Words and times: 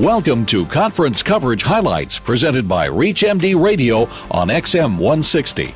Welcome 0.00 0.46
to 0.46 0.64
Conference 0.64 1.22
Coverage 1.22 1.62
Highlights 1.62 2.18
presented 2.18 2.66
by 2.66 2.88
ReachMD 2.88 3.62
Radio 3.62 4.04
on 4.30 4.48
XM 4.48 4.92
160. 4.92 5.74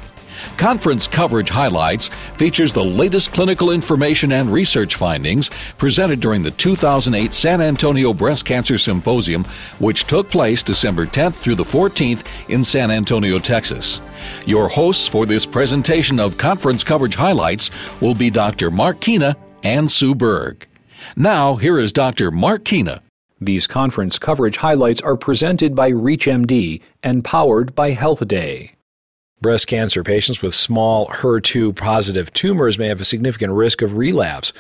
Conference 0.56 1.06
Coverage 1.06 1.50
Highlights 1.50 2.08
features 2.32 2.72
the 2.72 2.82
latest 2.82 3.34
clinical 3.34 3.72
information 3.72 4.32
and 4.32 4.50
research 4.50 4.94
findings 4.94 5.50
presented 5.76 6.20
during 6.20 6.42
the 6.42 6.50
2008 6.52 7.34
San 7.34 7.60
Antonio 7.60 8.14
Breast 8.14 8.46
Cancer 8.46 8.78
Symposium, 8.78 9.44
which 9.80 10.06
took 10.06 10.30
place 10.30 10.62
December 10.62 11.04
10th 11.04 11.34
through 11.34 11.56
the 11.56 11.62
14th 11.62 12.24
in 12.48 12.64
San 12.64 12.90
Antonio, 12.90 13.38
Texas. 13.38 14.00
Your 14.46 14.66
hosts 14.66 15.06
for 15.06 15.26
this 15.26 15.44
presentation 15.44 16.18
of 16.18 16.38
Conference 16.38 16.82
Coverage 16.82 17.16
Highlights 17.16 17.70
will 18.00 18.14
be 18.14 18.30
Dr. 18.30 18.70
Mark 18.70 18.98
Keena 18.98 19.36
and 19.62 19.92
Sue 19.92 20.14
Berg. 20.14 20.66
Now, 21.16 21.56
here 21.56 21.78
is 21.78 21.92
Dr. 21.92 22.30
Mark 22.30 22.64
Keena. 22.64 23.02
These 23.40 23.66
conference 23.66 24.18
coverage 24.18 24.56
highlights 24.56 25.02
are 25.02 25.16
presented 25.16 25.74
by 25.74 25.92
ReachMD 25.92 26.80
and 27.02 27.22
powered 27.22 27.74
by 27.74 27.90
Health 27.90 28.26
Day. 28.26 28.72
Breast 29.42 29.66
cancer 29.66 30.02
patients 30.02 30.40
with 30.40 30.54
small 30.54 31.08
HER2 31.08 31.76
positive 31.76 32.32
tumors 32.32 32.78
may 32.78 32.88
have 32.88 33.02
a 33.02 33.04
significant 33.04 33.52
risk 33.52 33.82
of 33.82 33.98
relapse. 33.98 34.54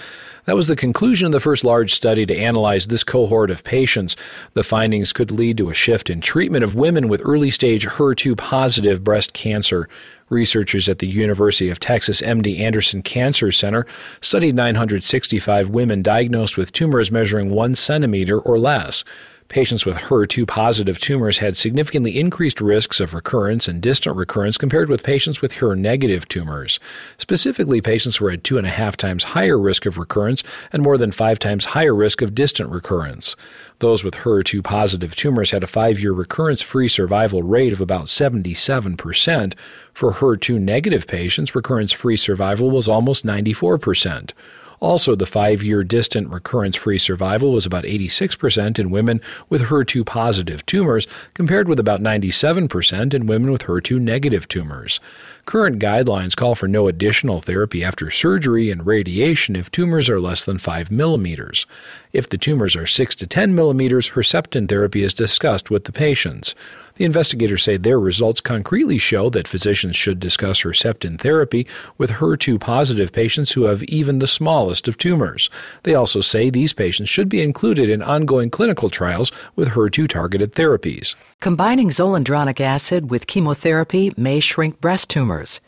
That 0.46 0.54
was 0.54 0.68
the 0.68 0.76
conclusion 0.76 1.26
of 1.26 1.32
the 1.32 1.40
first 1.40 1.64
large 1.64 1.92
study 1.92 2.24
to 2.24 2.36
analyze 2.36 2.86
this 2.86 3.02
cohort 3.02 3.50
of 3.50 3.64
patients. 3.64 4.16
The 4.54 4.62
findings 4.62 5.12
could 5.12 5.32
lead 5.32 5.58
to 5.58 5.70
a 5.70 5.74
shift 5.74 6.08
in 6.08 6.20
treatment 6.20 6.62
of 6.62 6.76
women 6.76 7.08
with 7.08 7.20
early 7.24 7.50
stage 7.50 7.84
HER2 7.84 8.38
positive 8.38 9.02
breast 9.02 9.32
cancer. 9.32 9.88
Researchers 10.28 10.88
at 10.88 11.00
the 11.00 11.08
University 11.08 11.68
of 11.68 11.80
Texas 11.80 12.20
MD 12.20 12.60
Anderson 12.60 13.02
Cancer 13.02 13.50
Center 13.50 13.86
studied 14.20 14.54
965 14.54 15.70
women 15.70 16.00
diagnosed 16.00 16.56
with 16.56 16.70
tumors 16.70 17.10
measuring 17.10 17.50
1 17.50 17.74
centimeter 17.74 18.38
or 18.38 18.56
less. 18.56 19.02
Patients 19.48 19.86
with 19.86 19.96
HER2 19.96 20.46
positive 20.46 20.98
tumors 20.98 21.38
had 21.38 21.56
significantly 21.56 22.18
increased 22.18 22.60
risks 22.60 22.98
of 22.98 23.14
recurrence 23.14 23.68
and 23.68 23.80
distant 23.80 24.16
recurrence 24.16 24.58
compared 24.58 24.88
with 24.88 25.04
patients 25.04 25.40
with 25.40 25.52
HER 25.52 25.76
negative 25.76 26.26
tumors. 26.26 26.80
Specifically, 27.16 27.80
patients 27.80 28.20
were 28.20 28.30
at 28.30 28.42
two 28.42 28.58
and 28.58 28.66
a 28.66 28.70
half 28.70 28.96
times 28.96 29.22
higher 29.22 29.58
risk 29.58 29.86
of 29.86 29.98
recurrence 29.98 30.42
and 30.72 30.82
more 30.82 30.98
than 30.98 31.12
five 31.12 31.38
times 31.38 31.66
higher 31.66 31.94
risk 31.94 32.22
of 32.22 32.34
distant 32.34 32.70
recurrence. 32.70 33.36
Those 33.78 34.02
with 34.02 34.14
HER2 34.14 34.64
positive 34.64 35.14
tumors 35.14 35.52
had 35.52 35.62
a 35.62 35.68
five 35.68 36.00
year 36.00 36.12
recurrence 36.12 36.60
free 36.60 36.88
survival 36.88 37.42
rate 37.42 37.72
of 37.72 37.80
about 37.80 38.06
77%. 38.06 39.54
For 39.92 40.14
HER2 40.14 40.60
negative 40.60 41.06
patients, 41.06 41.54
recurrence 41.54 41.92
free 41.92 42.16
survival 42.16 42.70
was 42.70 42.88
almost 42.88 43.24
94%. 43.24 44.32
Also, 44.80 45.14
the 45.14 45.26
five 45.26 45.62
year 45.62 45.82
distant 45.84 46.28
recurrence 46.30 46.76
free 46.76 46.98
survival 46.98 47.52
was 47.52 47.66
about 47.66 47.84
86% 47.84 48.78
in 48.78 48.90
women 48.90 49.20
with 49.48 49.62
HER2 49.62 50.04
positive 50.04 50.64
tumors, 50.66 51.06
compared 51.34 51.68
with 51.68 51.80
about 51.80 52.00
97% 52.00 53.14
in 53.14 53.26
women 53.26 53.50
with 53.50 53.62
HER2 53.62 54.00
negative 54.00 54.48
tumors. 54.48 55.00
Current 55.46 55.78
guidelines 55.78 56.36
call 56.36 56.54
for 56.54 56.66
no 56.66 56.88
additional 56.88 57.40
therapy 57.40 57.84
after 57.84 58.10
surgery 58.10 58.70
and 58.70 58.84
radiation 58.84 59.54
if 59.54 59.70
tumors 59.70 60.10
are 60.10 60.20
less 60.20 60.44
than 60.44 60.58
5 60.58 60.90
millimeters. 60.90 61.66
If 62.12 62.28
the 62.28 62.38
tumors 62.38 62.74
are 62.74 62.86
6 62.86 63.14
to 63.16 63.26
10 63.26 63.54
millimeters, 63.54 64.10
Herceptin 64.10 64.68
therapy 64.68 65.02
is 65.02 65.14
discussed 65.14 65.70
with 65.70 65.84
the 65.84 65.92
patients. 65.92 66.54
The 66.96 67.04
investigators 67.04 67.62
say 67.62 67.76
their 67.76 68.00
results 68.00 68.40
concretely 68.40 68.96
show 68.96 69.28
that 69.30 69.48
physicians 69.48 69.96
should 69.96 70.18
discuss 70.18 70.62
Herceptin 70.62 71.20
therapy 71.20 71.66
with 71.98 72.12
HER2 72.12 72.58
positive 72.58 73.12
patients 73.12 73.52
who 73.52 73.64
have 73.64 73.82
even 73.84 74.18
the 74.18 74.26
smallest 74.26 74.88
of 74.88 74.96
tumors. 74.96 75.50
They 75.82 75.94
also 75.94 76.22
say 76.22 76.48
these 76.48 76.72
patients 76.72 77.10
should 77.10 77.28
be 77.28 77.42
included 77.42 77.90
in 77.90 78.00
ongoing 78.02 78.48
clinical 78.48 78.88
trials 78.88 79.30
with 79.54 79.68
HER2 79.68 80.08
targeted 80.08 80.54
therapies. 80.54 81.14
Combining 81.40 81.90
zoledronic 81.90 82.60
acid 82.60 83.10
with 83.10 83.26
chemotherapy 83.26 84.12
may 84.16 84.40
shrink 84.40 84.80
breast 84.80 85.10
tumors. 85.10 85.60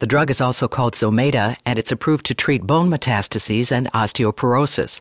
The 0.00 0.06
drug 0.06 0.28
is 0.28 0.40
also 0.40 0.68
called 0.68 0.94
Zometa, 0.94 1.56
and 1.64 1.78
it's 1.78 1.92
approved 1.92 2.26
to 2.26 2.34
treat 2.34 2.62
bone 2.62 2.90
metastases 2.90 3.72
and 3.72 3.90
osteoporosis. 3.92 5.00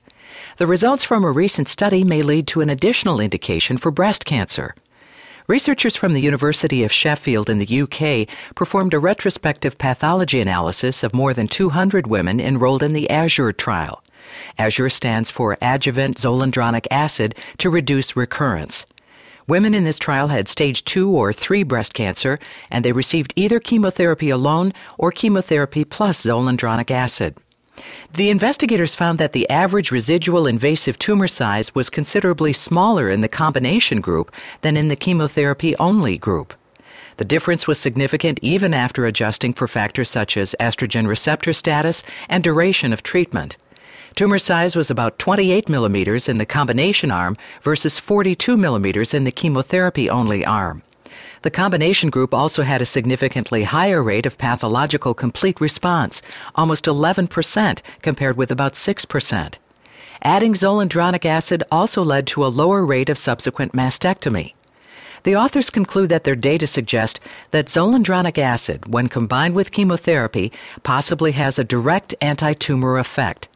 The 0.58 0.68
results 0.68 1.04
from 1.04 1.26
a 1.26 1.32
recent 1.32 1.68
study 1.68 2.06
may 2.06 2.22
lead 2.22 2.48
to 2.48 2.62
an 2.62 2.70
additional 2.70 3.20
indication 3.20 3.78
for 3.78 3.92
breast 3.92 4.24
cancer. 4.24 4.76
Researchers 5.48 5.98
from 5.98 6.14
the 6.14 6.22
University 6.22 6.86
of 6.86 6.92
Sheffield 6.92 7.50
in 7.50 7.60
the 7.60 7.82
UK 7.82 8.34
performed 8.56 8.94
a 8.94 9.00
retrospective 9.00 9.78
pathology 9.78 10.40
analysis 10.40 11.04
of 11.04 11.14
more 11.14 11.34
than 11.34 11.50
200 11.50 12.08
women 12.08 12.40
enrolled 12.40 12.82
in 12.82 12.94
the 12.94 13.10
AZURE 13.10 13.52
trial. 13.52 14.02
AZURE 14.58 14.90
stands 14.90 15.30
for 15.30 15.58
Adjuvant 15.62 16.16
Zoledronic 16.16 16.88
Acid 16.90 17.36
to 17.58 17.70
Reduce 17.70 18.16
Recurrence. 18.16 18.86
Women 19.46 19.74
in 19.74 19.84
this 19.84 20.00
trial 20.00 20.30
had 20.30 20.48
stage 20.48 20.86
2 20.86 21.10
or 21.10 21.34
3 21.34 21.64
breast 21.64 21.94
cancer, 21.94 22.40
and 22.72 22.86
they 22.86 22.94
received 22.94 23.34
either 23.36 23.60
chemotherapy 23.60 24.30
alone 24.30 24.72
or 24.98 25.12
chemotherapy 25.12 25.84
plus 25.84 26.26
zoledronic 26.26 26.90
acid. 26.90 27.36
The 28.14 28.30
investigators 28.30 28.94
found 28.94 29.18
that 29.18 29.34
the 29.34 29.50
average 29.50 29.92
residual 29.92 30.46
invasive 30.46 31.00
tumor 31.00 31.28
size 31.28 31.74
was 31.74 31.90
considerably 31.90 32.54
smaller 32.54 33.10
in 33.10 33.22
the 33.22 33.28
combination 33.28 34.02
group 34.02 34.32
than 34.62 34.78
in 34.78 34.88
the 34.88 34.96
chemotherapy 34.96 35.76
only 35.78 36.18
group. 36.18 36.54
The 37.18 37.26
difference 37.26 37.68
was 37.68 37.80
significant 37.80 38.40
even 38.42 38.74
after 38.74 39.06
adjusting 39.06 39.54
for 39.54 39.68
factors 39.68 40.10
such 40.10 40.38
as 40.38 40.56
estrogen 40.60 41.08
receptor 41.08 41.54
status 41.54 42.04
and 42.30 42.44
duration 42.44 42.94
of 42.94 43.04
treatment. 43.04 43.58
Tumor 44.16 44.40
size 44.40 44.76
was 44.76 44.92
about 44.92 45.18
28 45.18 45.68
millimeters 45.70 46.30
in 46.30 46.38
the 46.38 46.46
combination 46.46 47.10
arm 47.10 47.36
versus 47.64 47.98
42 47.98 48.56
millimeters 48.56 49.14
in 49.14 49.24
the 49.24 49.32
chemotherapy 49.32 50.10
only 50.10 50.46
arm. 50.46 50.84
The 51.44 51.52
combination 51.52 52.10
group 52.10 52.34
also 52.34 52.64
had 52.64 52.82
a 52.82 52.86
significantly 52.86 53.64
higher 53.64 54.02
rate 54.02 54.26
of 54.26 54.38
pathological 54.38 55.14
complete 55.14 55.60
response, 55.60 56.22
almost 56.56 56.86
11%, 56.86 57.82
compared 58.02 58.38
with 58.38 58.50
about 58.50 58.74
6%. 58.74 59.56
Adding 60.22 60.54
zoledronic 60.54 61.26
acid 61.26 61.64
also 61.70 62.02
led 62.02 62.28
to 62.28 62.46
a 62.46 62.48
lower 62.48 62.86
rate 62.86 63.10
of 63.10 63.18
subsequent 63.18 63.74
mastectomy. 63.74 64.54
The 65.24 65.36
authors 65.36 65.70
conclude 65.70 66.08
that 66.10 66.24
their 66.24 66.36
data 66.36 66.66
suggest 66.66 67.20
that 67.52 67.66
zoledronic 67.66 68.38
acid, 68.38 68.94
when 68.94 69.10
combined 69.10 69.54
with 69.54 69.74
chemotherapy, 69.74 70.54
possibly 70.84 71.34
has 71.34 71.60
a 71.60 71.66
direct 71.66 72.16
anti 72.22 72.54
tumor 72.54 72.98
effect. 72.98 73.50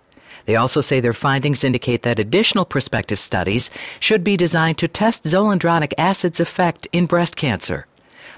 They 0.48 0.56
also 0.56 0.80
say 0.80 1.02
their 1.02 1.14
findings 1.14 1.66
indicate 1.66 2.04
that 2.04 2.20
additional 2.20 2.64
prospective 2.64 3.20
studies 3.20 3.70
should 4.00 4.24
be 4.24 4.38
designed 4.38 4.78
to 4.78 4.88
test 4.88 5.26
zoledronic 5.26 5.94
acid's 5.98 6.40
effect 6.40 6.88
in 6.94 7.06
breast 7.06 7.36
cancer. 7.36 7.86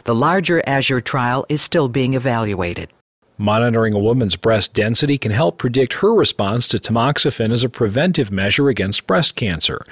The 0.05 0.15
larger 0.15 0.63
AZURE 0.65 1.01
trial 1.01 1.45
is 1.49 1.61
still 1.61 1.87
being 1.87 2.15
evaluated. 2.15 2.89
Monitoring 3.37 3.93
a 3.93 3.99
woman's 3.99 4.35
breast 4.35 4.73
density 4.73 5.19
can 5.19 5.31
help 5.31 5.59
predict 5.59 5.93
her 5.93 6.13
response 6.13 6.67
to 6.69 6.79
tamoxifen 6.79 7.51
as 7.51 7.63
a 7.63 7.69
preventive 7.69 8.31
measure 8.31 8.69
against 8.69 9.05
breast 9.05 9.35
cancer. 9.35 9.85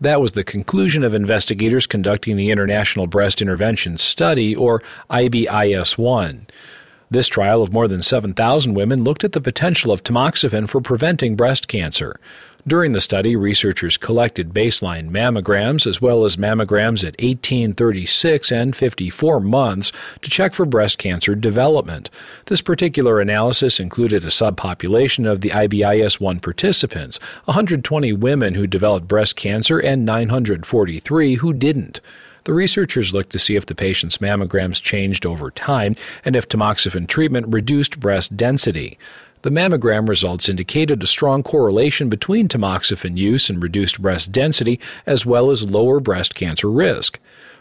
That 0.00 0.20
was 0.20 0.32
the 0.32 0.44
conclusion 0.44 1.04
of 1.04 1.14
investigators 1.14 1.86
conducting 1.86 2.36
the 2.36 2.50
International 2.50 3.06
Breast 3.06 3.40
Intervention 3.40 3.96
Study, 3.96 4.56
or 4.56 4.82
IBIS 5.08 5.96
1. 5.96 6.46
This 7.12 7.26
trial 7.26 7.60
of 7.60 7.72
more 7.72 7.88
than 7.88 8.02
7,000 8.02 8.74
women 8.74 9.02
looked 9.02 9.24
at 9.24 9.32
the 9.32 9.40
potential 9.40 9.90
of 9.90 10.04
tamoxifen 10.04 10.68
for 10.68 10.80
preventing 10.80 11.34
breast 11.34 11.66
cancer. 11.66 12.14
During 12.68 12.92
the 12.92 13.00
study, 13.00 13.34
researchers 13.34 13.96
collected 13.96 14.54
baseline 14.54 15.10
mammograms 15.10 15.88
as 15.88 16.00
well 16.00 16.24
as 16.24 16.36
mammograms 16.36 17.04
at 17.04 17.16
18, 17.18 17.72
36, 17.72 18.52
and 18.52 18.76
54 18.76 19.40
months 19.40 19.92
to 20.22 20.30
check 20.30 20.54
for 20.54 20.64
breast 20.64 20.98
cancer 20.98 21.34
development. 21.34 22.10
This 22.46 22.62
particular 22.62 23.20
analysis 23.20 23.80
included 23.80 24.24
a 24.24 24.28
subpopulation 24.28 25.28
of 25.28 25.40
the 25.40 25.50
IBIS 25.50 26.20
1 26.20 26.38
participants 26.38 27.18
120 27.46 28.12
women 28.12 28.54
who 28.54 28.68
developed 28.68 29.08
breast 29.08 29.34
cancer 29.34 29.80
and 29.80 30.04
943 30.04 31.34
who 31.36 31.52
didn't. 31.52 32.00
The 32.44 32.54
researchers 32.54 33.12
looked 33.12 33.30
to 33.30 33.38
see 33.38 33.56
if 33.56 33.66
the 33.66 33.74
patient's 33.74 34.18
mammograms 34.18 34.82
changed 34.82 35.26
over 35.26 35.50
time 35.50 35.94
and 36.24 36.34
if 36.34 36.48
tamoxifen 36.48 37.06
treatment 37.06 37.48
reduced 37.48 38.00
breast 38.00 38.36
density. 38.36 38.98
The 39.42 39.50
mammogram 39.50 40.08
results 40.08 40.48
indicated 40.48 41.02
a 41.02 41.06
strong 41.06 41.42
correlation 41.42 42.10
between 42.10 42.48
tamoxifen 42.48 43.16
use 43.16 43.48
and 43.48 43.62
reduced 43.62 44.00
breast 44.00 44.32
density, 44.32 44.78
as 45.06 45.24
well 45.24 45.50
as 45.50 45.70
lower 45.70 45.98
breast 45.98 46.34
cancer 46.34 46.70
risk. 46.70 47.18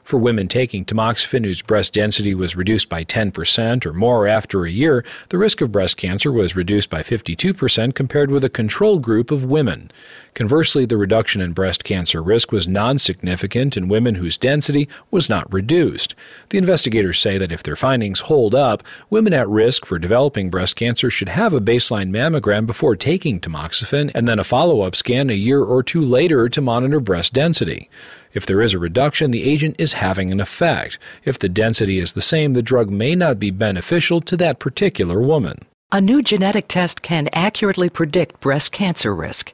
For 0.09 0.17
women 0.17 0.47
taking 0.47 0.85
tamoxifen 0.85 1.45
whose 1.45 1.61
breast 1.61 1.93
density 1.93 2.33
was 2.33 2.55
reduced 2.55 2.89
by 2.89 3.03
10% 3.03 3.85
or 3.85 3.93
more 3.93 4.25
after 4.25 4.65
a 4.65 4.71
year, 4.71 5.05
the 5.29 5.37
risk 5.37 5.61
of 5.61 5.71
breast 5.71 5.97
cancer 5.97 6.31
was 6.31 6.55
reduced 6.55 6.89
by 6.89 7.03
52% 7.03 7.93
compared 7.93 8.31
with 8.31 8.43
a 8.43 8.49
control 8.49 8.97
group 8.97 9.29
of 9.29 9.45
women. 9.45 9.91
Conversely, 10.33 10.85
the 10.85 10.97
reduction 10.97 11.41
in 11.41 11.53
breast 11.53 11.83
cancer 11.83 12.23
risk 12.23 12.51
was 12.51 12.67
non 12.67 12.97
significant 12.97 13.77
in 13.77 13.87
women 13.87 14.15
whose 14.15 14.35
density 14.35 14.89
was 15.11 15.29
not 15.29 15.53
reduced. 15.53 16.15
The 16.49 16.57
investigators 16.57 17.19
say 17.19 17.37
that 17.37 17.51
if 17.51 17.61
their 17.61 17.75
findings 17.75 18.21
hold 18.21 18.55
up, 18.55 18.81
women 19.11 19.33
at 19.33 19.47
risk 19.47 19.85
for 19.85 19.99
developing 19.99 20.49
breast 20.49 20.75
cancer 20.75 21.11
should 21.11 21.29
have 21.29 21.53
a 21.53 21.61
baseline 21.61 22.09
mammogram 22.09 22.65
before 22.65 22.95
taking 22.95 23.39
tamoxifen 23.39 24.09
and 24.15 24.27
then 24.27 24.39
a 24.39 24.43
follow 24.43 24.81
up 24.81 24.95
scan 24.95 25.29
a 25.29 25.33
year 25.33 25.61
or 25.61 25.83
two 25.83 26.01
later 26.01 26.49
to 26.49 26.61
monitor 26.61 26.99
breast 26.99 27.31
density. 27.31 27.91
If 28.33 28.45
there 28.45 28.61
is 28.61 28.73
a 28.73 28.79
reduction, 28.79 29.31
the 29.31 29.49
agent 29.49 29.75
is 29.79 29.93
having 29.93 30.31
an 30.31 30.39
effect. 30.39 30.99
If 31.25 31.39
the 31.39 31.49
density 31.49 31.99
is 31.99 32.13
the 32.13 32.21
same, 32.21 32.53
the 32.53 32.61
drug 32.61 32.89
may 32.89 33.15
not 33.15 33.39
be 33.39 33.51
beneficial 33.51 34.21
to 34.21 34.37
that 34.37 34.59
particular 34.59 35.19
woman. 35.21 35.59
A 35.91 35.99
new 35.99 36.21
genetic 36.21 36.67
test 36.67 37.01
can 37.01 37.29
accurately 37.33 37.89
predict 37.89 38.39
breast 38.41 38.71
cancer 38.71 39.15
risk. 39.15 39.53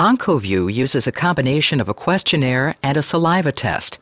OncoVue 0.00 0.72
uses 0.72 1.06
a 1.06 1.12
combination 1.12 1.80
of 1.80 1.88
a 1.88 1.94
questionnaire 1.94 2.74
and 2.82 2.96
a 2.96 3.02
saliva 3.02 3.52
test. 3.52 3.98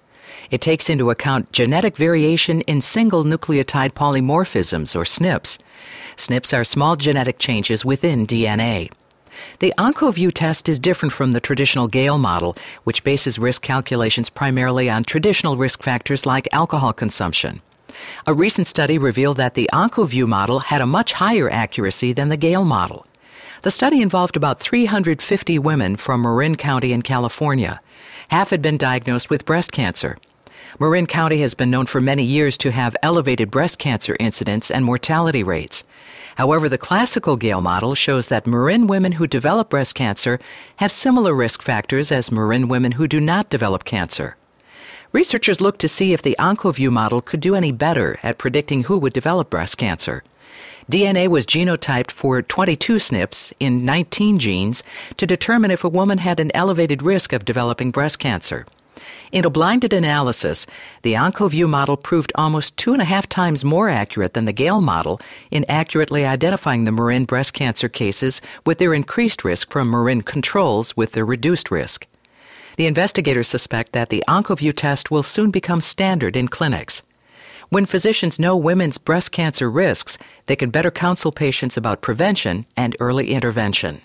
It 0.50 0.60
takes 0.60 0.88
into 0.88 1.10
account 1.10 1.52
genetic 1.52 1.96
variation 1.96 2.62
in 2.62 2.80
single 2.80 3.24
nucleotide 3.24 3.92
polymorphisms, 3.92 4.96
or 4.96 5.04
SNPs. 5.04 5.58
SNPs 6.16 6.56
are 6.56 6.64
small 6.64 6.96
genetic 6.96 7.38
changes 7.38 7.84
within 7.84 8.26
DNA. 8.26 8.90
The 9.60 9.74
OncoVue 9.78 10.32
test 10.32 10.68
is 10.68 10.78
different 10.78 11.12
from 11.12 11.32
the 11.32 11.40
traditional 11.40 11.88
Gail 11.88 12.18
model, 12.18 12.56
which 12.84 13.04
bases 13.04 13.38
risk 13.38 13.62
calculations 13.62 14.30
primarily 14.30 14.88
on 14.88 15.04
traditional 15.04 15.56
risk 15.56 15.82
factors 15.82 16.26
like 16.26 16.48
alcohol 16.52 16.92
consumption. 16.92 17.60
A 18.26 18.34
recent 18.34 18.66
study 18.66 18.98
revealed 18.98 19.36
that 19.38 19.54
the 19.54 19.68
OncoVue 19.72 20.26
model 20.26 20.60
had 20.60 20.80
a 20.80 20.86
much 20.86 21.14
higher 21.14 21.50
accuracy 21.50 22.12
than 22.12 22.28
the 22.28 22.36
Gail 22.36 22.64
model. 22.64 23.06
The 23.62 23.70
study 23.70 24.00
involved 24.00 24.36
about 24.36 24.60
350 24.60 25.58
women 25.58 25.96
from 25.96 26.22
Marin 26.22 26.54
County 26.54 26.92
in 26.92 27.02
California. 27.02 27.80
Half 28.28 28.50
had 28.50 28.62
been 28.62 28.76
diagnosed 28.76 29.30
with 29.30 29.44
breast 29.44 29.72
cancer. 29.72 30.16
Marin 30.78 31.06
County 31.06 31.40
has 31.40 31.54
been 31.54 31.70
known 31.70 31.86
for 31.86 32.00
many 32.00 32.22
years 32.22 32.56
to 32.58 32.70
have 32.70 32.96
elevated 33.02 33.50
breast 33.50 33.78
cancer 33.78 34.16
incidence 34.20 34.70
and 34.70 34.84
mortality 34.84 35.42
rates. 35.42 35.82
However, 36.38 36.68
the 36.68 36.78
classical 36.78 37.36
Gail 37.36 37.60
model 37.60 37.96
shows 37.96 38.28
that 38.28 38.46
Marin 38.46 38.86
women 38.86 39.10
who 39.10 39.26
develop 39.26 39.70
breast 39.70 39.96
cancer 39.96 40.38
have 40.76 40.92
similar 40.92 41.34
risk 41.34 41.62
factors 41.62 42.12
as 42.12 42.30
Marin 42.30 42.68
women 42.68 42.92
who 42.92 43.08
do 43.08 43.18
not 43.18 43.50
develop 43.50 43.82
cancer. 43.82 44.36
Researchers 45.10 45.60
looked 45.60 45.80
to 45.80 45.88
see 45.88 46.12
if 46.12 46.22
the 46.22 46.36
OncoVue 46.38 46.92
model 46.92 47.20
could 47.20 47.40
do 47.40 47.56
any 47.56 47.72
better 47.72 48.20
at 48.22 48.38
predicting 48.38 48.84
who 48.84 48.98
would 48.98 49.12
develop 49.12 49.50
breast 49.50 49.78
cancer. 49.78 50.22
DNA 50.88 51.26
was 51.26 51.44
genotyped 51.44 52.12
for 52.12 52.40
22 52.40 52.94
SNPs 52.94 53.52
in 53.58 53.84
19 53.84 54.38
genes 54.38 54.84
to 55.16 55.26
determine 55.26 55.72
if 55.72 55.82
a 55.82 55.88
woman 55.88 56.18
had 56.18 56.38
an 56.38 56.52
elevated 56.54 57.02
risk 57.02 57.32
of 57.32 57.44
developing 57.44 57.90
breast 57.90 58.20
cancer. 58.20 58.64
In 59.30 59.44
a 59.44 59.50
blinded 59.50 59.92
analysis, 59.92 60.64
the 61.02 61.12
OncoVue 61.12 61.68
model 61.68 61.98
proved 61.98 62.32
almost 62.34 62.78
two 62.78 62.94
and 62.94 63.02
a 63.02 63.04
half 63.04 63.28
times 63.28 63.62
more 63.62 63.90
accurate 63.90 64.32
than 64.32 64.46
the 64.46 64.54
Gail 64.54 64.80
model 64.80 65.20
in 65.50 65.66
accurately 65.68 66.24
identifying 66.24 66.84
the 66.84 66.92
Marin 66.92 67.26
breast 67.26 67.52
cancer 67.52 67.90
cases 67.90 68.40
with 68.64 68.78
their 68.78 68.94
increased 68.94 69.44
risk 69.44 69.70
from 69.70 69.90
Marin 69.90 70.22
controls 70.22 70.96
with 70.96 71.12
their 71.12 71.26
reduced 71.26 71.70
risk. 71.70 72.06
The 72.76 72.86
investigators 72.86 73.48
suspect 73.48 73.92
that 73.92 74.08
the 74.08 74.24
OncoVue 74.28 74.74
test 74.74 75.10
will 75.10 75.22
soon 75.22 75.50
become 75.50 75.82
standard 75.82 76.34
in 76.34 76.48
clinics. 76.48 77.02
When 77.68 77.84
physicians 77.84 78.38
know 78.38 78.56
women's 78.56 78.96
breast 78.96 79.30
cancer 79.32 79.70
risks, 79.70 80.16
they 80.46 80.56
can 80.56 80.70
better 80.70 80.90
counsel 80.90 81.32
patients 81.32 81.76
about 81.76 82.00
prevention 82.00 82.64
and 82.78 82.96
early 82.98 83.32
intervention. 83.32 84.00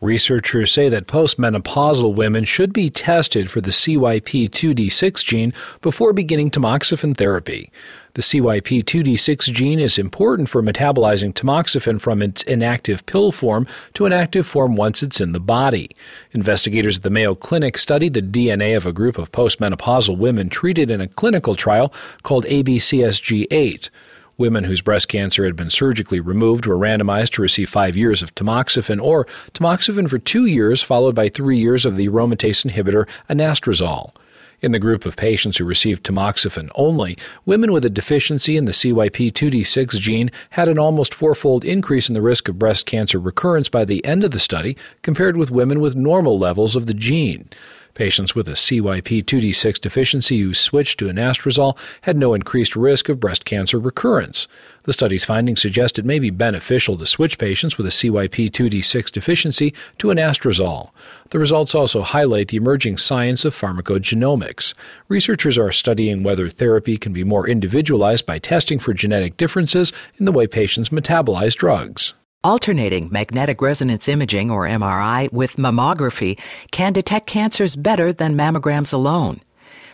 Researchers 0.00 0.70
say 0.70 0.88
that 0.88 1.08
postmenopausal 1.08 2.14
women 2.14 2.44
should 2.44 2.72
be 2.72 2.88
tested 2.88 3.50
for 3.50 3.60
the 3.60 3.72
CYP2D6 3.72 5.24
gene 5.24 5.52
before 5.80 6.12
beginning 6.12 6.52
tamoxifen 6.52 7.16
therapy. 7.16 7.72
The 8.14 8.22
CYP2D6 8.22 9.52
gene 9.52 9.80
is 9.80 9.98
important 9.98 10.48
for 10.48 10.62
metabolizing 10.62 11.34
tamoxifen 11.34 12.00
from 12.00 12.22
its 12.22 12.44
inactive 12.44 13.06
pill 13.06 13.32
form 13.32 13.66
to 13.94 14.06
an 14.06 14.12
active 14.12 14.46
form 14.46 14.76
once 14.76 15.02
it's 15.02 15.20
in 15.20 15.32
the 15.32 15.40
body. 15.40 15.90
Investigators 16.30 16.98
at 16.98 17.02
the 17.02 17.10
Mayo 17.10 17.34
Clinic 17.34 17.76
studied 17.76 18.14
the 18.14 18.22
DNA 18.22 18.76
of 18.76 18.86
a 18.86 18.92
group 18.92 19.18
of 19.18 19.32
postmenopausal 19.32 20.16
women 20.16 20.48
treated 20.48 20.92
in 20.92 21.00
a 21.00 21.08
clinical 21.08 21.56
trial 21.56 21.92
called 22.22 22.44
ABCSG 22.44 23.46
8. 23.50 23.90
Women 24.38 24.62
whose 24.62 24.82
breast 24.82 25.08
cancer 25.08 25.44
had 25.44 25.56
been 25.56 25.68
surgically 25.68 26.20
removed 26.20 26.64
were 26.64 26.78
randomized 26.78 27.30
to 27.32 27.42
receive 27.42 27.68
five 27.68 27.96
years 27.96 28.22
of 28.22 28.36
tamoxifen 28.36 29.02
or 29.02 29.26
tamoxifen 29.52 30.08
for 30.08 30.20
two 30.20 30.46
years, 30.46 30.80
followed 30.80 31.16
by 31.16 31.28
three 31.28 31.58
years 31.58 31.84
of 31.84 31.96
the 31.96 32.08
aromatase 32.08 32.64
inhibitor 32.64 33.08
anastrozole. 33.28 34.12
In 34.60 34.70
the 34.70 34.78
group 34.78 35.04
of 35.04 35.16
patients 35.16 35.56
who 35.56 35.64
received 35.64 36.04
tamoxifen 36.04 36.70
only, 36.76 37.18
women 37.46 37.72
with 37.72 37.84
a 37.84 37.90
deficiency 37.90 38.56
in 38.56 38.64
the 38.64 38.72
CYP2D6 38.72 39.98
gene 39.98 40.30
had 40.50 40.68
an 40.68 40.78
almost 40.78 41.14
fourfold 41.14 41.64
increase 41.64 42.08
in 42.08 42.14
the 42.14 42.22
risk 42.22 42.48
of 42.48 42.60
breast 42.60 42.86
cancer 42.86 43.18
recurrence 43.18 43.68
by 43.68 43.84
the 43.84 44.04
end 44.04 44.22
of 44.22 44.30
the 44.30 44.38
study 44.38 44.76
compared 45.02 45.36
with 45.36 45.50
women 45.50 45.80
with 45.80 45.96
normal 45.96 46.38
levels 46.38 46.76
of 46.76 46.86
the 46.86 46.94
gene. 46.94 47.48
Patients 47.98 48.32
with 48.32 48.46
a 48.46 48.52
CYP2D6 48.52 49.80
deficiency 49.80 50.38
who 50.38 50.54
switched 50.54 51.00
to 51.00 51.06
anastrozole 51.06 51.76
had 52.02 52.16
no 52.16 52.32
increased 52.32 52.76
risk 52.76 53.08
of 53.08 53.18
breast 53.18 53.44
cancer 53.44 53.76
recurrence. 53.76 54.46
The 54.84 54.92
study's 54.92 55.24
findings 55.24 55.60
suggest 55.60 55.98
it 55.98 56.04
may 56.04 56.20
be 56.20 56.30
beneficial 56.30 56.96
to 56.96 57.06
switch 57.06 57.38
patients 57.38 57.76
with 57.76 57.88
a 57.88 57.90
CYP2D6 57.90 59.10
deficiency 59.10 59.74
to 59.98 60.08
anastrozole. 60.08 60.90
The 61.30 61.40
results 61.40 61.74
also 61.74 62.02
highlight 62.02 62.46
the 62.48 62.58
emerging 62.58 62.98
science 62.98 63.44
of 63.44 63.52
pharmacogenomics. 63.52 64.74
Researchers 65.08 65.58
are 65.58 65.72
studying 65.72 66.22
whether 66.22 66.48
therapy 66.48 66.98
can 66.98 67.12
be 67.12 67.24
more 67.24 67.48
individualized 67.48 68.26
by 68.26 68.38
testing 68.38 68.78
for 68.78 68.94
genetic 68.94 69.36
differences 69.36 69.92
in 70.18 70.24
the 70.24 70.30
way 70.30 70.46
patients 70.46 70.90
metabolize 70.90 71.56
drugs. 71.56 72.14
Alternating 72.44 73.08
magnetic 73.10 73.60
resonance 73.60 74.06
imaging, 74.06 74.48
or 74.48 74.64
MRI, 74.64 75.28
with 75.32 75.56
mammography 75.56 76.38
can 76.70 76.92
detect 76.92 77.26
cancers 77.26 77.74
better 77.74 78.12
than 78.12 78.36
mammograms 78.36 78.92
alone. 78.92 79.40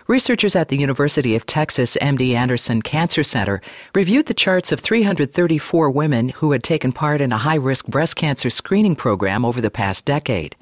Researchers 0.08 0.54
at 0.54 0.68
the 0.68 0.76
University 0.76 1.34
of 1.34 1.46
Texas 1.46 1.96
MD 2.02 2.34
Anderson 2.34 2.82
Cancer 2.82 3.22
Center 3.24 3.62
reviewed 3.94 4.26
the 4.26 4.34
charts 4.34 4.72
of 4.72 4.80
334 4.80 5.88
women 5.88 6.28
who 6.28 6.52
had 6.52 6.62
taken 6.62 6.92
part 6.92 7.22
in 7.22 7.32
a 7.32 7.38
high 7.38 7.54
risk 7.54 7.86
breast 7.86 8.16
cancer 8.16 8.50
screening 8.50 8.94
program 8.94 9.46
over 9.46 9.62
the 9.62 9.70
past 9.70 10.04
decade. 10.04 10.54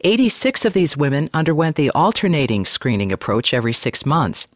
86 0.00 0.64
of 0.64 0.72
these 0.72 0.96
women 0.96 1.30
underwent 1.32 1.76
the 1.76 1.90
alternating 1.90 2.66
screening 2.66 3.12
approach 3.12 3.54
every 3.54 3.72
six 3.72 4.04
months. 4.04 4.48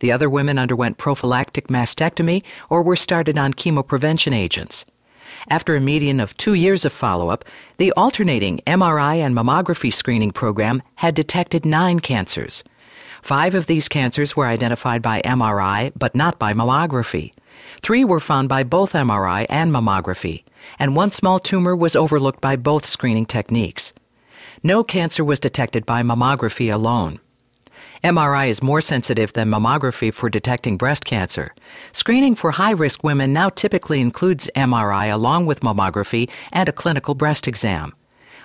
The 0.00 0.12
other 0.12 0.28
women 0.28 0.58
underwent 0.58 0.98
prophylactic 0.98 1.68
mastectomy 1.68 2.42
or 2.68 2.82
were 2.82 2.94
started 2.94 3.38
on 3.38 3.54
chemoprevention 3.54 4.34
agents. 4.34 4.84
After 5.48 5.74
a 5.74 5.80
median 5.80 6.20
of 6.20 6.36
two 6.36 6.54
years 6.54 6.84
of 6.84 6.92
follow 6.92 7.28
up, 7.28 7.44
the 7.76 7.92
alternating 7.92 8.60
MRI 8.66 9.16
and 9.16 9.34
mammography 9.34 9.92
screening 9.92 10.32
program 10.32 10.82
had 10.96 11.14
detected 11.14 11.64
nine 11.64 12.00
cancers. 12.00 12.62
Five 13.22 13.54
of 13.54 13.66
these 13.66 13.88
cancers 13.88 14.34
were 14.34 14.46
identified 14.46 15.02
by 15.02 15.20
MRI, 15.22 15.92
but 15.96 16.14
not 16.14 16.38
by 16.38 16.52
mammography. 16.52 17.32
Three 17.82 18.04
were 18.04 18.20
found 18.20 18.48
by 18.48 18.62
both 18.62 18.92
MRI 18.92 19.46
and 19.48 19.72
mammography, 19.72 20.44
and 20.78 20.96
one 20.96 21.10
small 21.10 21.38
tumor 21.38 21.76
was 21.76 21.96
overlooked 21.96 22.40
by 22.40 22.56
both 22.56 22.86
screening 22.86 23.26
techniques. 23.26 23.92
No 24.62 24.84
cancer 24.84 25.24
was 25.24 25.40
detected 25.40 25.86
by 25.86 26.02
mammography 26.02 26.72
alone. 26.72 27.20
MRI 28.02 28.48
is 28.48 28.62
more 28.62 28.80
sensitive 28.80 29.34
than 29.34 29.50
mammography 29.50 30.12
for 30.12 30.30
detecting 30.30 30.78
breast 30.78 31.04
cancer. 31.04 31.54
Screening 31.92 32.34
for 32.34 32.50
high 32.50 32.70
risk 32.70 33.04
women 33.04 33.34
now 33.34 33.50
typically 33.50 34.00
includes 34.00 34.48
MRI 34.56 35.12
along 35.12 35.44
with 35.44 35.60
mammography 35.60 36.30
and 36.50 36.66
a 36.66 36.72
clinical 36.72 37.14
breast 37.14 37.46
exam. 37.46 37.94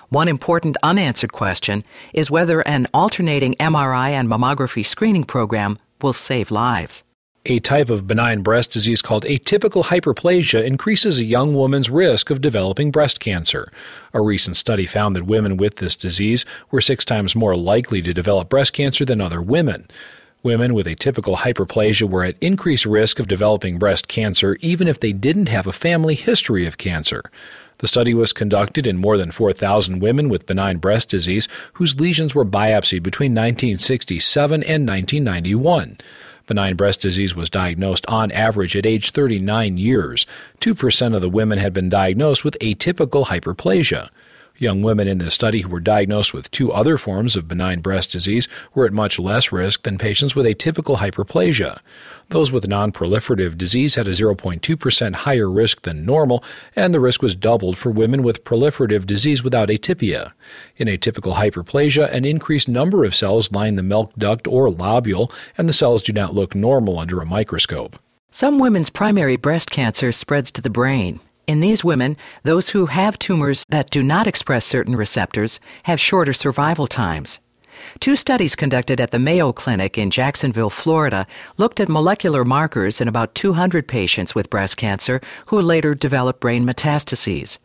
One 0.10 0.28
important 0.28 0.76
unanswered 0.84 1.32
question 1.32 1.86
is 2.14 2.30
whether 2.30 2.68
an 2.68 2.88
alternating 2.94 3.56
MRI 3.56 4.10
and 4.10 4.28
mammography 4.28 4.86
screening 4.86 5.24
program 5.24 5.80
will 6.02 6.12
save 6.12 6.52
lives. 6.52 7.04
A 7.48 7.60
type 7.60 7.92
of 7.92 8.08
benign 8.08 8.42
breast 8.42 8.72
disease 8.72 9.04
called 9.04 9.24
atypical 9.26 9.84
hyperplasia 9.84 10.66
increases 10.66 11.20
a 11.20 11.24
young 11.24 11.54
woman's 11.54 11.92
risk 11.92 12.32
of 12.32 12.42
developing 12.42 12.90
breast 12.90 13.20
cancer. 13.20 13.72
A 14.16 14.22
recent 14.22 14.58
study 14.58 14.88
found 14.88 15.16
that 15.16 15.28
women 15.28 15.56
with 15.56 15.76
this 15.76 15.96
disease 15.96 16.44
were 16.72 16.82
six 16.82 17.06
times 17.06 17.36
more 17.36 17.56
likely 17.56 18.02
to 18.02 18.16
develop 18.16 18.50
breast 18.50 18.74
cancer 18.74 19.06
than 19.06 19.22
other 19.22 19.44
women. 19.44 19.88
Women 20.42 20.74
with 20.74 20.88
atypical 20.88 21.38
hyperplasia 21.38 22.10
were 22.10 22.24
at 22.24 22.36
increased 22.42 22.88
risk 22.88 23.20
of 23.20 23.28
developing 23.28 23.78
breast 23.78 24.08
cancer 24.08 24.58
even 24.62 24.88
if 24.88 25.00
they 25.00 25.14
didn't 25.14 25.50
have 25.50 25.68
a 25.68 25.72
family 25.72 26.16
history 26.16 26.66
of 26.66 26.80
cancer. 26.80 27.22
The 27.78 27.88
study 27.88 28.16
was 28.16 28.34
conducted 28.34 28.88
in 28.88 28.98
more 28.98 29.20
than 29.20 29.30
4,000 29.30 30.00
women 30.00 30.30
with 30.30 30.48
benign 30.48 30.78
breast 30.78 31.10
disease 31.10 31.48
whose 31.74 32.00
lesions 32.00 32.34
were 32.34 32.46
biopsied 32.46 33.04
between 33.04 33.34
1967 33.34 34.64
and 34.64 34.88
1991. 34.88 35.98
Benign 36.48 36.76
breast 36.76 37.02
disease 37.02 37.36
was 37.36 37.50
diagnosed 37.50 38.06
on 38.08 38.32
average 38.32 38.76
at 38.76 38.86
age 38.86 39.12
39 39.12 39.78
years. 39.78 40.28
2% 40.62 41.16
of 41.16 41.22
the 41.22 41.30
women 41.30 41.58
had 41.58 41.74
been 41.74 41.90
diagnosed 41.90 42.44
with 42.44 42.58
atypical 42.62 43.26
hyperplasia. 43.26 44.10
Young 44.58 44.82
women 44.84 45.08
in 45.08 45.18
this 45.18 45.34
study 45.34 45.62
who 45.62 45.70
were 45.70 45.82
diagnosed 45.82 46.34
with 46.34 46.50
two 46.50 46.72
other 46.72 46.98
forms 46.98 47.36
of 47.36 47.48
benign 47.48 47.82
breast 47.82 48.12
disease 48.12 48.48
were 48.74 48.86
at 48.86 48.94
much 48.94 49.20
less 49.20 49.52
risk 49.52 49.84
than 49.84 49.98
patients 49.98 50.34
with 50.34 50.46
atypical 50.46 50.98
hyperplasia. 50.98 51.80
Those 52.30 52.54
with 52.54 52.66
non-proliferative 52.66 53.58
disease 53.58 53.96
had 53.96 54.08
a 54.08 54.12
0.2% 54.12 55.14
higher 55.14 55.52
risk 55.52 55.82
than 55.82 56.06
normal, 56.06 56.42
and 56.74 56.94
the 56.94 57.02
risk 57.02 57.22
was 57.22 57.36
doubled 57.36 57.78
for 57.78 57.92
women 57.92 58.24
with 58.24 58.46
proliferative 58.46 59.06
disease 59.06 59.44
without 59.44 59.68
atypia. 59.68 60.32
In 60.78 60.88
atypical 60.88 61.36
hyperplasia, 61.36 62.10
an 62.12 62.24
increased 62.24 62.70
number 62.70 63.04
of 63.04 63.14
cells 63.14 63.52
line 63.52 63.76
the 63.76 63.84
milk 63.84 64.14
duct 64.18 64.48
or 64.48 64.70
lobule, 64.70 65.32
and 65.58 65.68
the 65.68 65.74
cells 65.74 66.02
do 66.02 66.14
not 66.14 66.34
look 66.34 66.56
normal 66.56 66.98
under 66.98 67.20
a 67.20 67.26
microscope. 67.26 68.00
Some 68.32 68.60
women's 68.60 68.90
primary 68.90 69.36
breast 69.36 69.70
cancer 69.70 70.12
spreads 70.12 70.50
to 70.52 70.62
the 70.62 70.70
brain. 70.70 71.20
In 71.48 71.60
these 71.60 71.84
women, 71.84 72.18
those 72.44 72.70
who 72.70 72.88
have 72.88 73.20
tumors 73.20 73.64
that 73.70 73.92
do 73.92 74.02
not 74.02 74.26
express 74.26 74.66
certain 74.66 74.96
receptors 74.96 75.60
have 75.84 76.00
shorter 76.00 76.34
survival 76.34 76.88
times. 76.88 77.40
Two 78.00 78.16
studies 78.16 78.56
conducted 78.56 79.00
at 79.00 79.12
the 79.12 79.20
Mayo 79.20 79.52
Clinic 79.54 79.98
in 79.98 80.10
Jacksonville, 80.10 80.70
Florida, 80.70 81.28
looked 81.58 81.80
at 81.80 81.90
molecular 81.90 82.44
markers 82.44 83.00
in 83.00 83.08
about 83.08 83.36
200 83.36 83.88
patients 83.88 84.34
with 84.34 84.50
breast 84.50 84.78
cancer 84.78 85.22
who 85.48 85.60
later 85.60 85.94
developed 85.94 86.40
brain 86.40 86.66
metastases. 86.66 87.60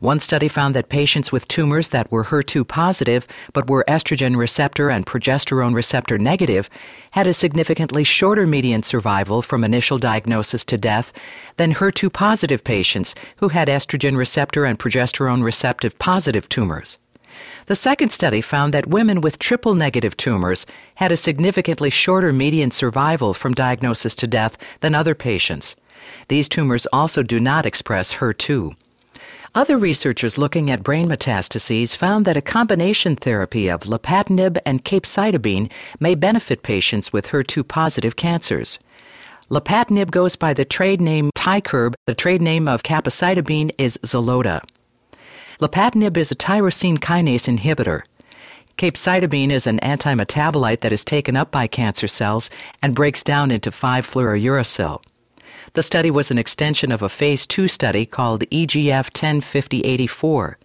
One 0.00 0.20
study 0.20 0.48
found 0.48 0.74
that 0.74 0.88
patients 0.88 1.32
with 1.32 1.48
tumors 1.48 1.88
that 1.90 2.10
were 2.10 2.24
HER2 2.24 2.66
positive 2.68 3.26
but 3.52 3.68
were 3.68 3.84
estrogen 3.88 4.36
receptor 4.36 4.90
and 4.90 5.06
progesterone 5.06 5.74
receptor 5.74 6.18
negative 6.18 6.68
had 7.12 7.26
a 7.26 7.34
significantly 7.34 8.04
shorter 8.04 8.46
median 8.46 8.82
survival 8.82 9.42
from 9.42 9.64
initial 9.64 9.98
diagnosis 9.98 10.64
to 10.66 10.76
death 10.76 11.12
than 11.56 11.74
HER2 11.74 12.12
positive 12.12 12.62
patients 12.62 13.14
who 13.36 13.48
had 13.48 13.68
estrogen 13.68 14.16
receptor 14.16 14.64
and 14.64 14.78
progesterone 14.78 15.42
receptive 15.42 15.98
positive 15.98 16.48
tumors. 16.48 16.98
The 17.66 17.74
second 17.74 18.10
study 18.10 18.40
found 18.40 18.72
that 18.74 18.86
women 18.86 19.20
with 19.20 19.38
triple 19.38 19.74
negative 19.74 20.16
tumors 20.16 20.66
had 20.96 21.12
a 21.12 21.16
significantly 21.16 21.90
shorter 21.90 22.32
median 22.32 22.70
survival 22.70 23.34
from 23.34 23.54
diagnosis 23.54 24.14
to 24.16 24.26
death 24.26 24.56
than 24.80 24.94
other 24.94 25.14
patients. 25.14 25.76
These 26.28 26.48
tumors 26.48 26.86
also 26.92 27.22
do 27.22 27.40
not 27.40 27.66
express 27.66 28.14
HER2. 28.14 28.76
Other 29.56 29.78
researchers 29.78 30.36
looking 30.36 30.70
at 30.70 30.82
brain 30.82 31.08
metastases 31.08 31.96
found 31.96 32.26
that 32.26 32.36
a 32.36 32.42
combination 32.42 33.16
therapy 33.16 33.68
of 33.68 33.84
lapatinib 33.84 34.58
and 34.66 34.84
capecitabine 34.84 35.72
may 35.98 36.14
benefit 36.14 36.62
patients 36.62 37.10
with 37.10 37.28
HER2 37.28 37.66
positive 37.66 38.16
cancers. 38.16 38.78
Lapatinib 39.48 40.10
goes 40.10 40.36
by 40.36 40.52
the 40.52 40.66
trade 40.66 41.00
name 41.00 41.30
Tykerb. 41.34 41.94
The 42.06 42.14
trade 42.14 42.42
name 42.42 42.68
of 42.68 42.82
capecitabine 42.82 43.70
is 43.78 43.98
Xeloda. 44.04 44.60
Lapatinib 45.58 46.18
is 46.18 46.30
a 46.30 46.36
tyrosine 46.36 46.98
kinase 46.98 47.48
inhibitor. 47.48 48.02
Capecitabine 48.76 49.48
is 49.48 49.66
an 49.66 49.78
antimetabolite 49.78 50.80
that 50.82 50.92
is 50.92 51.02
taken 51.02 51.34
up 51.34 51.50
by 51.50 51.66
cancer 51.66 52.08
cells 52.08 52.50
and 52.82 52.94
breaks 52.94 53.24
down 53.24 53.50
into 53.50 53.70
5-fluorouracil. 53.70 55.02
The 55.76 55.82
study 55.82 56.10
was 56.10 56.30
an 56.30 56.38
extension 56.38 56.90
of 56.90 57.02
a 57.02 57.08
phase 57.10 57.46
2 57.46 57.68
study 57.68 58.06
called 58.06 58.48
EGF 58.48 59.10
105084. 59.12 60.58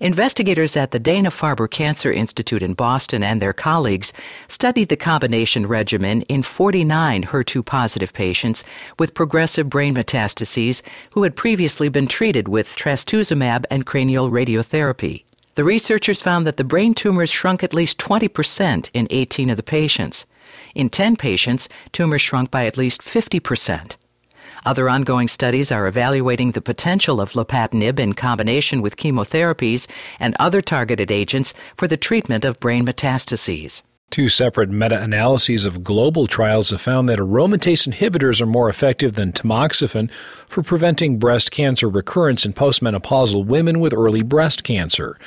Investigators 0.00 0.74
at 0.74 0.90
the 0.90 0.98
Dana 0.98 1.30
Farber 1.30 1.70
Cancer 1.70 2.10
Institute 2.10 2.62
in 2.62 2.72
Boston 2.72 3.22
and 3.22 3.42
their 3.42 3.52
colleagues 3.52 4.14
studied 4.48 4.88
the 4.88 4.96
combination 4.96 5.66
regimen 5.66 6.22
in 6.30 6.42
49 6.42 7.24
HER2 7.24 7.62
positive 7.62 8.14
patients 8.14 8.64
with 8.98 9.12
progressive 9.12 9.68
brain 9.68 9.94
metastases 9.94 10.80
who 11.10 11.24
had 11.24 11.36
previously 11.36 11.90
been 11.90 12.06
treated 12.06 12.48
with 12.48 12.74
trastuzumab 12.74 13.66
and 13.70 13.84
cranial 13.84 14.30
radiotherapy. 14.30 15.24
The 15.56 15.64
researchers 15.64 16.22
found 16.22 16.46
that 16.46 16.56
the 16.56 16.64
brain 16.64 16.94
tumors 16.94 17.28
shrunk 17.28 17.62
at 17.62 17.74
least 17.74 17.98
20% 17.98 18.88
in 18.94 19.08
18 19.10 19.50
of 19.50 19.58
the 19.58 19.62
patients. 19.62 20.24
In 20.74 20.88
10 20.88 21.16
patients, 21.16 21.68
tumors 21.92 22.22
shrunk 22.22 22.50
by 22.50 22.64
at 22.64 22.78
least 22.78 23.02
50%. 23.02 23.96
Other 24.64 24.88
ongoing 24.88 25.28
studies 25.28 25.70
are 25.72 25.86
evaluating 25.86 26.52
the 26.52 26.60
potential 26.60 27.20
of 27.20 27.32
lapatinib 27.32 27.98
in 27.98 28.12
combination 28.12 28.82
with 28.82 28.96
chemotherapies 28.96 29.86
and 30.18 30.36
other 30.38 30.60
targeted 30.60 31.10
agents 31.10 31.54
for 31.76 31.86
the 31.88 31.96
treatment 31.96 32.44
of 32.44 32.60
brain 32.60 32.86
metastases. 32.86 33.82
Two 34.10 34.30
separate 34.30 34.70
meta 34.70 35.02
analyses 35.02 35.66
of 35.66 35.84
global 35.84 36.26
trials 36.26 36.70
have 36.70 36.80
found 36.80 37.10
that 37.10 37.18
aromatase 37.18 37.86
inhibitors 37.86 38.40
are 38.40 38.46
more 38.46 38.70
effective 38.70 39.12
than 39.14 39.32
tamoxifen 39.32 40.10
for 40.48 40.62
preventing 40.62 41.18
breast 41.18 41.50
cancer 41.50 41.90
recurrence 41.90 42.46
in 42.46 42.54
postmenopausal 42.54 43.44
women 43.44 43.80
with 43.80 43.92
early 43.92 44.22
breast 44.22 44.64
cancer. 44.64 45.18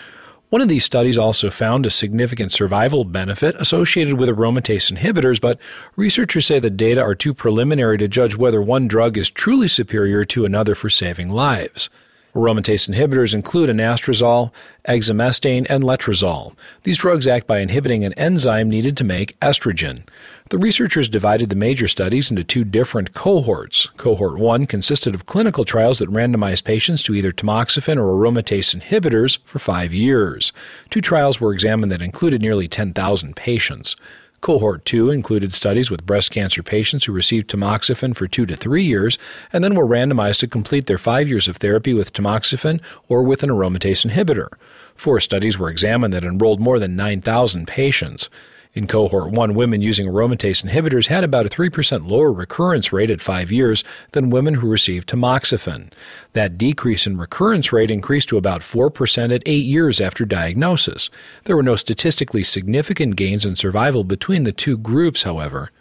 One 0.52 0.62
of 0.62 0.68
these 0.68 0.84
studies 0.84 1.18
also 1.18 1.50
found 1.50 1.86
a 1.86 1.90
significant 1.90 2.52
survival 2.52 3.06
benefit 3.06 3.56
associated 3.58 4.16
with 4.16 4.28
aromatase 4.28 4.92
inhibitors, 4.92 5.40
but 5.40 5.62
researchers 5.96 6.46
say 6.46 6.60
the 6.60 6.70
data 6.70 7.00
are 7.00 7.16
too 7.16 7.34
preliminary 7.34 7.98
to 8.00 8.10
judge 8.10 8.36
whether 8.36 8.62
one 8.62 8.90
drug 8.90 9.18
is 9.18 9.30
truly 9.30 9.70
superior 9.70 10.26
to 10.26 10.44
another 10.44 10.76
for 10.76 10.90
saving 10.90 11.30
lives. 11.30 11.90
Aromatase 12.34 12.90
inhibitors 12.90 13.34
include 13.34 13.70
anastrozole, 13.70 14.52
exemestane, 14.88 15.66
and 15.70 15.84
letrozole. 15.84 16.56
These 16.84 16.98
drugs 16.98 17.28
act 17.28 17.46
by 17.46 17.60
inhibiting 17.60 18.06
an 18.06 18.14
enzyme 18.14 18.70
needed 18.70 18.96
to 18.98 19.04
make 19.04 19.38
estrogen. 19.42 20.08
The 20.50 20.58
researchers 20.58 21.10
divided 21.10 21.50
the 21.50 21.56
major 21.56 21.88
studies 21.88 22.30
into 22.30 22.44
two 22.44 22.64
different 22.64 23.14
cohorts. 23.14 23.88
Cohort 23.98 24.38
1 24.38 24.66
consisted 24.66 25.16
of 25.16 25.26
clinical 25.26 25.64
trials 25.64 26.00
that 26.00 26.12
randomized 26.12 26.64
patients 26.64 27.04
to 27.04 27.16
either 27.16 27.32
tamoxifen 27.32 27.98
or 27.98 28.14
aromatase 28.14 28.76
inhibitors 28.76 29.40
for 29.46 29.60
five 29.60 29.94
years. 29.94 30.52
Two 30.90 31.02
trials 31.02 31.40
were 31.40 31.54
examined 31.54 31.92
that 31.92 32.02
included 32.02 32.42
nearly 32.42 32.68
10,000 32.68 33.36
patients. 33.36 33.96
Cohort 34.42 34.84
2 34.86 35.12
included 35.12 35.54
studies 35.54 35.92
with 35.92 36.04
breast 36.04 36.32
cancer 36.32 36.64
patients 36.64 37.06
who 37.06 37.14
received 37.14 37.48
tamoxifen 37.48 38.16
for 38.16 38.28
two 38.28 38.48
to 38.48 38.56
three 38.56 38.84
years 38.84 39.20
and 39.54 39.64
then 39.64 39.76
were 39.76 39.86
randomized 39.86 40.40
to 40.40 40.48
complete 40.48 40.88
their 40.88 40.98
five 40.98 41.30
years 41.30 41.48
of 41.48 41.58
therapy 41.58 41.94
with 41.94 42.12
tamoxifen 42.12 42.82
or 43.08 43.22
with 43.22 43.44
an 43.44 43.52
aromatase 43.52 44.04
inhibitor. 44.04 44.48
Four 44.96 45.20
studies 45.20 45.60
were 45.60 45.70
examined 45.70 46.12
that 46.14 46.24
enrolled 46.24 46.60
more 46.60 46.80
than 46.80 46.96
9,000 46.96 47.68
patients. 47.68 48.30
In 48.74 48.88
cohort 48.88 49.32
1, 49.32 49.54
women 49.54 49.82
using 49.82 50.08
aromatase 50.08 50.64
inhibitors 50.64 51.08
had 51.08 51.26
about 51.26 51.46
a 51.46 51.50
3% 51.50 52.10
lower 52.10 52.32
recurrence 52.32 52.94
rate 52.94 53.12
at 53.12 53.20
5 53.20 53.52
years 53.52 53.84
than 54.14 54.30
women 54.30 54.54
who 54.56 54.70
received 54.70 55.10
tamoxifen. 55.10 55.92
That 56.32 56.58
decrease 56.58 57.06
in 57.06 57.18
recurrence 57.18 57.74
rate 57.74 57.92
increased 57.92 58.30
to 58.30 58.38
about 58.38 58.62
4% 58.62 59.36
at 59.36 59.44
8 59.46 59.66
years 59.66 60.00
after 60.00 60.24
diagnosis. 60.24 61.10
There 61.44 61.58
were 61.58 61.64
no 61.64 61.76
statistically 61.76 62.44
significant 62.44 63.18
gains 63.18 63.46
in 63.46 63.58
survival 63.58 64.06
between 64.06 64.46
the 64.46 64.54
two 64.54 64.78
groups, 64.78 65.24
however. 65.24 65.72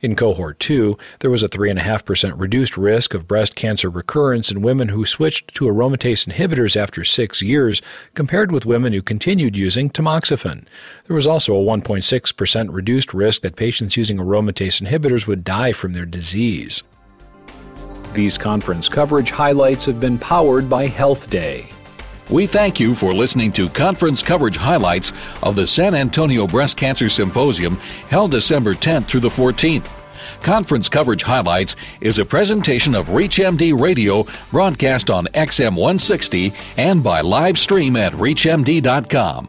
In 0.00 0.16
cohort 0.16 0.58
2, 0.58 0.96
there 1.20 1.30
was 1.30 1.42
a 1.42 1.48
3.5% 1.48 2.38
reduced 2.38 2.76
risk 2.76 3.14
of 3.14 3.28
breast 3.28 3.54
cancer 3.54 3.90
recurrence 3.90 4.50
in 4.50 4.62
women 4.62 4.88
who 4.88 5.04
switched 5.04 5.54
to 5.54 5.66
aromatase 5.66 6.26
inhibitors 6.28 6.76
after 6.76 7.04
six 7.04 7.42
years, 7.42 7.82
compared 8.14 8.52
with 8.52 8.66
women 8.66 8.92
who 8.92 9.02
continued 9.02 9.56
using 9.56 9.90
tamoxifen. 9.90 10.66
There 11.06 11.14
was 11.14 11.26
also 11.26 11.54
a 11.54 11.64
1.6% 11.64 12.72
reduced 12.72 13.14
risk 13.14 13.42
that 13.42 13.56
patients 13.56 13.96
using 13.96 14.18
aromatase 14.18 14.82
inhibitors 14.82 15.26
would 15.26 15.44
die 15.44 15.72
from 15.72 15.92
their 15.92 16.06
disease. 16.06 16.82
These 18.12 18.38
conference 18.38 18.88
coverage 18.88 19.30
highlights 19.30 19.84
have 19.84 20.00
been 20.00 20.18
powered 20.18 20.70
by 20.70 20.86
Health 20.86 21.28
Day. 21.28 21.68
We 22.28 22.46
thank 22.46 22.80
you 22.80 22.92
for 22.94 23.14
listening 23.14 23.52
to 23.52 23.68
conference 23.68 24.20
coverage 24.20 24.56
highlights 24.56 25.12
of 25.44 25.54
the 25.54 25.66
San 25.66 25.94
Antonio 25.94 26.46
Breast 26.46 26.76
Cancer 26.76 27.08
Symposium 27.08 27.76
held 28.08 28.32
December 28.32 28.74
10th 28.74 29.04
through 29.04 29.20
the 29.20 29.28
14th. 29.28 29.88
Conference 30.42 30.88
Coverage 30.88 31.22
Highlights 31.22 31.76
is 32.00 32.18
a 32.18 32.24
presentation 32.24 32.96
of 32.96 33.08
ReachMD 33.08 33.78
Radio 33.80 34.26
broadcast 34.50 35.08
on 35.08 35.26
XM 35.26 35.76
160 35.76 36.52
and 36.76 37.02
by 37.02 37.20
live 37.20 37.56
stream 37.58 37.96
at 37.96 38.12
ReachMD.com. 38.12 39.48